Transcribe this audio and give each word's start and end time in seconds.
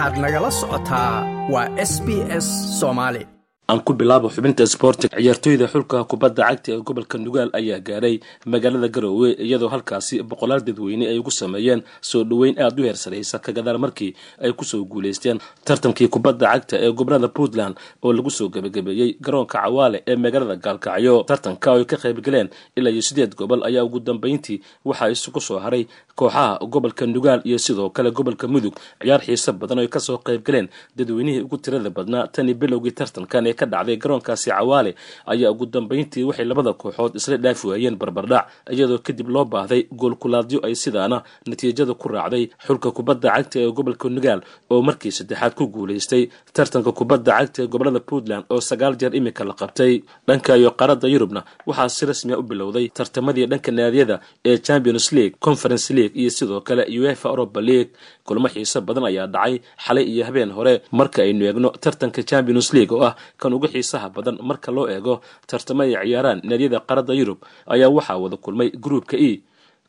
waxaad 0.00 0.18
nagala 0.24 0.50
socotaa. 0.60 1.14
Waa 1.52 1.68
s 1.90 1.92
b 2.06 2.08
s 2.44 2.46
soomaali 2.80 3.22
aan 3.70 3.80
ku 3.86 3.92
bilaabo 3.94 4.28
xubinta 4.34 4.64
sboortiga 4.66 5.14
ciyaartooyda 5.20 5.66
xulka 5.72 5.98
kubadda 6.10 6.42
cagta 6.48 6.68
ee 6.74 6.80
gobolka 6.88 7.16
nugaal 7.24 7.50
ayaa 7.58 7.78
gaadhay 7.88 8.14
magaalada 8.52 8.88
garoowe 8.94 9.28
iyadoo 9.46 9.68
halkaasi 9.74 10.14
boqolaal 10.30 10.62
dadweyne 10.66 11.04
ay 11.12 11.18
ugu 11.22 11.30
sameeyeen 11.40 11.80
soo 12.10 12.22
dhoweyn 12.30 12.56
aada 12.64 12.80
u 12.82 12.86
heersanaysa 12.88 13.36
ka 13.44 13.50
gadaal 13.58 13.78
markii 13.84 14.10
ay 14.44 14.52
ku 14.58 14.64
soo 14.70 14.82
guulaysteen 14.92 15.38
tartankii 15.68 16.08
kubadda 16.14 16.46
cagta 16.52 16.76
ee 16.84 16.90
gobollada 16.98 17.28
puntland 17.36 17.74
oo 18.02 18.12
lagu 18.16 18.30
soo 18.38 18.48
gebagabeeyey 18.54 19.10
garoonka 19.24 19.58
cawaale 19.62 20.02
ee 20.10 20.16
magaalada 20.24 20.56
gaalkacyo 20.64 21.14
tartanka 21.30 21.68
oo 21.72 21.78
ay 21.78 21.84
ka 21.84 21.96
qaybgaleen 22.04 22.48
ilaa 22.76 22.90
iyo 22.90 23.02
sideed 23.08 23.32
gobol 23.38 23.62
ayaa 23.68 23.84
ugu 23.84 24.00
dambeyntii 24.00 24.58
waxaa 24.84 25.10
isugu 25.14 25.40
soo 25.40 25.58
haray 25.64 25.86
kooxaha 26.18 26.58
gobolka 26.72 27.06
nugaal 27.06 27.40
iyo 27.44 27.58
sidoo 27.58 27.90
kale 27.90 28.10
gobolka 28.10 28.48
mudug. 28.48 28.74
Ciyaar 29.00 29.20
xiiso 29.24 29.52
badan 29.52 29.78
oo 29.78 29.82
ay 29.84 29.88
ka 29.88 30.00
soo 30.00 30.18
qaybgaleen 30.18 30.68
dadweynihii 30.96 31.40
ugu 31.46 31.56
tirada 31.58 31.90
badnaa. 31.90 32.26
Tani 32.34 32.54
bilowgii 32.54 32.92
tartankan 32.92 33.46
ka 33.60 33.66
dhacday 33.72 33.96
garoonkaasi 34.02 34.48
cawaale 34.50 34.92
ayaa 35.32 35.50
ugu 35.54 35.66
dambeyntii 35.74 36.24
waxay 36.28 36.46
labada 36.50 36.72
kooxood 36.82 37.12
isla 37.20 37.36
dhaafi 37.44 37.64
waayeen 37.70 37.96
barbardhac 38.02 38.44
iyadoo 38.74 38.98
kadib 39.06 39.28
loo 39.34 39.44
baahday 39.54 39.82
goolkulaadyo 40.00 40.58
ay 40.66 40.74
sidaana 40.84 41.18
natiijada 41.50 41.94
ku 42.02 42.06
raacday 42.14 42.44
xulka 42.66 42.88
kubadda 42.96 43.28
cagta 43.36 43.56
ee 43.64 43.70
gobolka 43.78 44.06
nugaal 44.16 44.40
oo 44.72 44.80
markii 44.88 45.12
saddexaad 45.18 45.52
ku 45.58 45.64
guulaystay. 45.74 46.22
Tartanka 46.56 46.92
kubadda 46.98 47.32
cagta 47.38 47.58
ee 47.62 47.66
gobollada 47.72 48.00
puntland 48.08 48.44
oo 48.52 48.60
sagaal 48.68 48.94
jeer 49.00 49.12
imika 49.18 49.44
la 49.48 49.54
qabtay. 49.60 49.92
Dhanka 50.26 50.52
iyo 50.60 50.70
qaarada 50.78 51.06
yurubna 51.14 51.40
waxaa 51.68 51.88
si 51.96 52.02
rasmiya 52.10 52.36
u 52.38 52.42
bilowday 52.50 52.86
tartamadii 52.98 53.46
dhanka 53.52 53.70
naadiyada 53.78 54.16
ee 54.48 54.56
champions 54.66 55.06
league 55.16 55.36
conference 55.46 55.86
league 55.96 56.14
iyo 56.20 56.30
sidoo 56.30 56.60
kale 56.60 56.82
uefa 57.00 57.28
europa 57.32 57.60
league. 57.68 57.90
Kulmo 58.26 58.48
xiiso 58.54 58.78
badan 58.86 59.04
ayaa 59.10 59.26
dhacay 59.34 59.54
xalay 59.84 60.04
iyo 60.12 60.22
habeen 60.28 60.50
hore 60.56 60.74
marka 60.98 61.18
aynu 61.26 61.44
eegno 61.48 61.68
tartanka 61.84 62.22
champions 62.30 62.68
league 62.76 62.94
oo 62.96 63.04
ah 63.08 63.14
kan 63.40 63.52
ugu 63.56 63.66
xiisaha 63.74 64.06
badan 64.16 64.36
marka 64.48 64.70
loo 64.76 64.86
eego 64.94 65.14
tartamo 65.50 65.82
ay 65.86 65.92
ciyaaraan 66.04 66.38
naadiyada 66.50 66.78
qaarada 66.88 67.12
yurub 67.20 67.38
ayaa 67.74 67.88
waxaa 67.96 68.18
wada 68.24 68.36
kulmay 68.44 68.68
groupka 68.84 69.16
e 69.28 69.30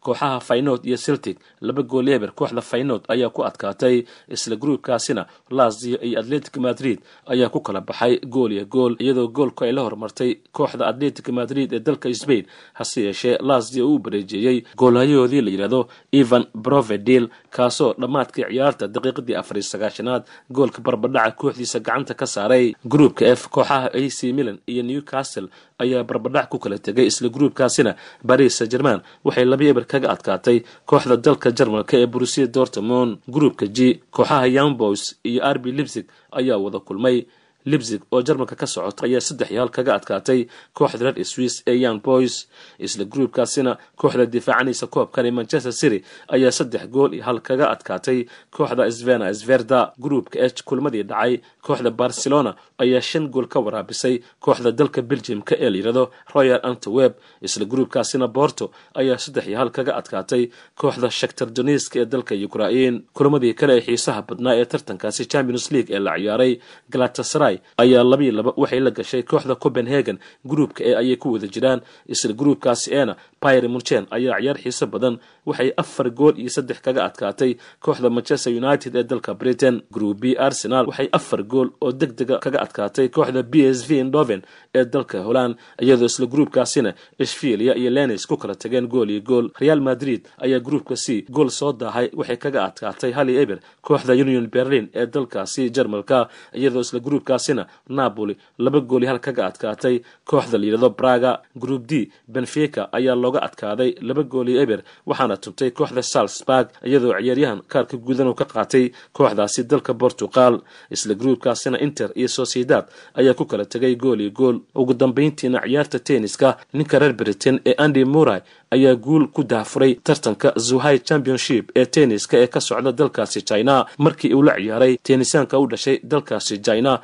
kooxaha 0.05 0.39
faynod 0.39 0.81
iyo 0.85 0.97
celtic. 0.97 1.38
Laba 1.61 1.81
gool 1.83 2.07
eber 2.09 2.31
kooxda 2.35 2.61
faynod 2.61 3.02
ayaa 3.07 3.30
ku 3.30 3.44
adkaatay 3.44 4.03
isla 4.30 4.55
gruubkaasina. 4.55 5.25
Lazio 5.49 5.97
iyo 6.02 6.19
atletic 6.19 6.57
madrid 6.57 6.99
ayaa 7.27 7.49
ku 7.49 7.59
kala 7.61 7.81
baxay 7.81 8.19
gool 8.33 8.52
iyo 8.52 8.66
gool 8.66 8.95
iyadoo 8.99 9.27
goolku 9.27 9.63
ay 9.63 9.72
la 9.72 9.81
hormartay 9.81 10.31
kooxda 10.52 10.88
atletic 10.88 11.29
madrid 11.29 11.73
ee 11.73 11.79
dalka 11.79 12.09
sbain 12.13 12.45
hase 12.73 13.02
yeeshee 13.07 13.38
lazio 13.41 13.88
uu 13.89 13.99
bareejeeyey 13.99 14.63
goolhayahoodii 14.77 15.41
la 15.41 15.52
yidhaahdo 15.52 15.88
evan 16.11 16.45
brovedil 16.55 17.29
kaasoo 17.49 17.94
dhammaadkii 18.02 18.45
ciyaarta 18.49 18.88
daqiiqadii 18.88 19.35
afariy 19.41 19.63
sagaashanaad 19.72 20.23
goolka 20.52 20.81
barbadhaca 20.81 21.35
kooxdiisa 21.41 21.79
gacanta 21.79 22.13
ka 22.13 22.25
saaray. 22.25 22.73
Gruupka 22.85 23.25
f 23.35 23.47
kooxaha 23.49 23.89
ac 23.94 24.17
milan 24.38 24.57
iyo 24.67 24.83
newcastle 24.83 25.47
ayaa 25.79 26.03
barbadhac 26.03 26.49
ku 26.49 26.57
kala 26.59 26.77
tegay 26.77 27.05
isla 27.11 27.29
gruubkaasina. 27.29 27.95
Baris 28.23 28.61
german 28.72 29.02
waxay 29.25 29.45
laba 29.45 29.63
eber 29.72 29.85
kaga 29.92 30.08
adkaatay 30.16 30.58
kooxda 30.89 31.16
dalka 31.25 31.47
jarmalka 31.58 31.94
ee 32.02 32.08
brusia 32.14 32.45
dortmond 32.56 33.11
gruupka 33.36 33.66
g 33.75 33.80
kooxaha 34.16 34.45
young 34.58 34.73
boys 34.81 35.03
iyo 35.30 35.42
arbi 35.52 35.70
libsig 35.78 36.06
ayaa 36.39 36.58
wada 36.64 36.80
kulmay 36.88 37.17
libsig 37.65 38.01
oo 38.11 38.21
jarmalka 38.27 38.55
ka 38.61 38.67
socota 38.67 39.05
ayaa 39.07 39.21
saddex 39.27 39.49
iyo 39.51 39.61
hal 39.63 39.71
kaga 39.77 39.91
adkaatay 39.99 40.39
kooxda 40.77 41.03
red 41.11 41.17
swiss 41.31 41.55
ee 41.67 41.75
young 41.83 41.99
boys. 42.07 42.35
Isla 42.79 43.05
gruubkaasina 43.13 43.71
kooxda 44.01 44.25
difaacanaysa 44.35 44.87
koobkan 44.95 45.25
ee 45.25 45.31
manchester 45.39 45.73
city 45.81 45.99
ayaa 46.35 46.51
saddex 46.59 46.83
gool 46.95 47.11
iyo 47.13 47.23
hal 47.27 47.39
kaga 47.47 47.65
adkaatay 47.73 48.19
kooxda 48.55 48.83
svena 48.97 49.27
sverda. 49.41 49.79
Gruupka 50.03 50.37
h 50.39 50.63
kulmadii 50.69 51.03
dhacay 51.11 51.33
kooxda 51.65 51.89
barcelona 52.01 52.51
ayaa 52.83 53.01
shan 53.09 53.25
gool 53.33 53.47
ka 53.53 53.59
waraabisay 53.66 54.16
kooxda 54.45 54.71
dalka 54.79 55.01
belgiumka 55.11 55.53
ee 55.63 55.69
layirahdo 55.73 56.03
royal 56.35 56.59
antwerp 56.69 57.13
isla 57.47 57.66
gruubkaasina 57.71 58.27
borto 58.38 58.66
ayaa 59.00 59.17
saddex 59.25 59.45
iyo 59.50 59.57
hal 59.61 59.69
kaga 59.77 59.91
adkaatay 60.00 60.44
kooxda 60.81 61.09
shaktar 61.19 61.47
doniska 61.57 61.95
ee 62.01 62.05
dalka 62.13 62.33
ukrain 62.47 62.95
kulamadii 63.17 63.53
kale 63.59 63.73
ee 63.77 63.81
xiisaha 63.88 64.21
badnaa 64.29 64.55
ee 64.61 64.66
tartankaasi 64.71 65.23
champions 65.33 65.66
league 65.73 65.91
ee 65.95 66.00
la 66.07 66.13
ciyaaray 66.21 66.53
galatasaray 66.94 67.50
ayaa 67.78 68.03
labii 68.03 68.31
laba 68.31 68.53
waxay 68.57 68.79
la 68.79 68.91
gashay 68.91 69.23
kooxda 69.23 69.56
copenhagen 69.56 70.17
gruupka 70.45 70.84
ee 70.89 70.95
ayay 71.01 71.16
ku 71.17 71.34
wada 71.34 71.47
jiraan. 71.47 71.81
Isla 72.07 72.34
gruupkaasi 72.34 72.88
eena 72.94 73.16
pyre 73.44 73.67
munchen 73.67 74.06
ayaa 74.12 74.39
ciyaar 74.41 74.57
xiiso 74.63 74.85
badan 74.94 75.16
waxay 75.45 75.69
afar 75.78 76.09
gool 76.19 76.34
iyo 76.41 76.50
saddex 76.50 76.79
kaga 76.81 77.01
adkaatay. 77.06 77.51
Kooxda 77.79 78.09
manchester 78.09 78.53
united 78.63 78.95
ee 78.95 79.03
dalka 79.03 79.34
britain 79.34 79.81
group 79.91 80.17
b 80.22 80.35
arsenal 80.47 80.85
waxay 80.88 81.09
afar 81.12 81.44
gool 81.44 81.69
oo 81.81 81.91
deg 81.91 82.12
dega 82.19 82.38
kaga 82.39 82.59
adkaatay. 82.66 83.07
Kooxda 83.09 83.44
b 83.44 83.53
s 83.75 83.79
v 83.88 84.00
indoven 84.00 84.41
ee 84.75 84.85
dalka 84.85 85.18
holland 85.28 85.56
iyadoo 85.81 86.06
isla 86.06 86.25
gruupkaasina 86.33 86.94
ishfilia 87.19 87.75
iyo 87.75 87.89
lenis 87.89 88.25
ku 88.28 88.38
kala 88.38 88.56
tageen 88.56 88.88
gool 88.88 89.09
iyo 89.09 89.22
gool. 89.22 89.50
Real 89.59 89.81
madrid 89.81 90.22
ayaa 90.38 90.59
gruupka 90.59 90.95
c 90.95 91.25
gool 91.29 91.50
soo 91.50 91.73
daahay 91.73 92.09
waxay 92.13 92.38
kaga 92.38 92.66
adkaatay 92.66 93.12
hali 93.12 93.38
eber. 93.38 93.59
Kooxda 93.81 94.13
union 94.13 94.47
berlin 94.47 94.89
ee 94.94 95.06
dalkaasi 95.06 95.69
jarmalka 95.75 96.28
iyadoo 96.53 96.81
isla 96.81 97.00
gruupkaasina 97.41 97.66
napoli 97.90 98.38
laba 98.59 98.79
gool 98.79 99.02
iyo 99.03 99.09
hal 99.12 99.19
kaga 99.19 99.46
adkaatay. 99.47 100.02
Kooxda 100.25 100.57
layidhahdo 100.57 100.90
braga 100.90 101.41
group 101.56 101.88
d 101.88 102.09
benfica 102.28 102.88
ayaa 102.91 103.16
looga 103.16 103.41
adkaaday 103.41 103.96
laba 104.02 104.24
gool 104.24 104.50
iyo 104.50 104.62
eber 104.62 104.81
waxaana 105.06 105.38
tubtay 105.38 105.72
kooxda 105.72 106.01
salzburg 106.03 106.68
iyadoo 106.85 107.13
ciyaaryahan 107.19 107.62
kaarka 107.68 107.97
guudan 107.97 108.28
uu 108.28 108.34
ka 108.35 108.46
qaatay 108.46 108.91
kooxdaasi 109.13 109.63
dalka 109.63 109.94
portugal. 109.94 110.62
Isla 110.91 111.13
gruupkaasina 111.16 111.80
inter 111.80 112.09
iyo 112.16 112.28
sociedad 112.28 112.85
ayaa 113.16 113.34
ku 113.34 113.46
kala 113.46 113.66
tegay 113.66 113.96
gool 113.96 114.19
iyo 114.22 114.31
gool. 114.31 114.59
Ugu 114.75 114.94
dambeyntiina 114.94 115.62
ciyaarta 115.62 116.00
tenniska 116.00 116.57
ninka 116.74 117.00
reer 117.00 117.13
britain 117.13 117.59
ee 117.66 117.74
andy 117.78 118.06
muray 118.06 118.41
ayaa 118.72 118.96
guul 118.96 119.28
ku 119.28 119.44
daafuray 119.44 119.96
tartanka 120.03 120.53
zuhai 120.57 121.00
championship 121.00 121.72
ee 121.75 121.85
tenniska 121.85 122.38
ee 122.38 122.47
ka 122.47 122.59
socda 122.62 122.91
dalkaasi 122.91 123.41
china 123.41 123.85
markii 123.97 124.34
uu 124.34 124.41
la 124.44 124.56
ciyaaray. 124.56 124.97
Tennisaanka 125.03 125.59
u 125.59 125.68
dhashay 125.68 126.00
dalkaasi 126.03 126.57
china 126.62 127.01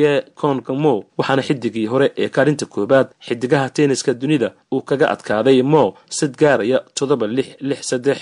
ye 0.00 0.12
kongmo 0.40 0.94
waxaana 1.18 1.42
xidigii 1.48 1.86
hore 1.92 2.06
ee 2.22 2.28
kaalinta 2.28 2.66
koobaad 2.66 3.06
xidigaha 3.26 3.70
tenniska 3.76 4.12
dunida 4.14 4.48
uu 4.72 4.82
kaga 4.88 5.06
adkaaday 5.14 5.62
mo 5.62 5.94
sid 6.18 6.32
gaaraya 6.40 6.78
toddoba 6.96 7.26
lix 7.36 7.48
lix 7.68 7.80
saddex 7.90 8.18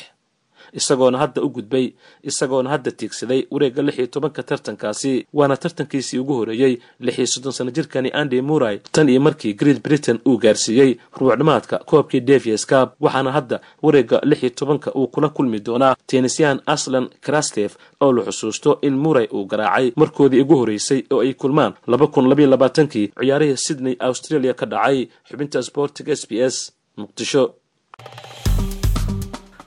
isagoona 0.73 1.19
hadda 1.19 1.43
u 1.43 1.49
gudbay 1.57 1.87
isagoona 2.23 2.71
hadda 2.71 2.91
tiigsaday 2.91 3.41
wareegga 3.51 3.83
lix 3.83 3.97
iyo 3.99 4.07
tobanka 4.07 4.43
tartankaasi 4.43 5.27
waana 5.33 5.57
tartankiisii 5.57 6.19
ugu 6.19 6.35
horeeyey 6.35 6.79
lix 7.01 7.19
iyo 7.19 7.27
soddon 7.27 7.53
sano 7.53 7.71
jirkani 7.71 8.11
andy 8.21 8.41
muray 8.43 8.79
tan 8.93 9.09
iyo 9.09 9.21
markii 9.21 9.53
great 9.55 9.83
britain 9.83 10.19
uu 10.29 10.37
gaarsiiyey 10.39 10.97
ruucdhamaadka 11.21 11.79
koobkii 11.79 12.21
davies 12.21 12.67
cab 12.67 12.89
waxaana 13.01 13.33
hadda 13.33 13.61
wareegga 13.83 14.21
lix 14.25 14.43
iyo 14.43 14.51
tobanka 14.51 14.93
uu 14.95 15.07
kula 15.07 15.29
kulmi 15.29 15.59
doonaa 15.67 15.95
tennisyan 16.07 16.61
aslan 16.67 17.09
krastef 17.21 17.77
oo 18.01 18.13
la 18.13 18.23
xusuusto 18.23 18.79
in 18.83 18.95
muray 19.05 19.27
uu 19.35 19.45
garaacay 19.45 19.93
markoodii 19.97 20.41
ugu 20.41 20.57
horeysay 20.57 21.03
oo 21.11 21.21
ay 21.21 21.35
kulmaan 21.35 21.73
laba 21.87 22.07
kun 22.07 22.29
labayo 22.29 22.49
labaatankii 22.51 23.07
ciyaarihii 23.21 23.57
sydney 23.57 23.97
australia 24.01 24.55
ka 24.55 24.67
dhacay. 24.67 25.09
Xubinta 25.29 25.63
sportiga 25.63 26.13
s 26.17 26.27
b 26.29 26.33
s 26.55 26.73
muqdisho 26.97 27.43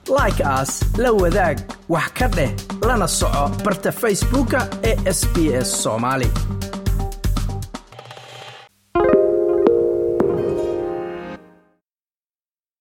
like 0.08 0.40
aas 0.44 0.84
la 0.98 1.10
wadaag 1.12 1.58
wax 1.88 2.08
ka 2.18 2.26
dheh 2.36 2.50
lana 2.86 3.08
soco 3.08 3.44
barta 3.64 3.90
facebooka 3.92 4.60
ee 4.90 4.96
sb 5.18 5.36
s 5.66 5.82
somaali 5.82 6.28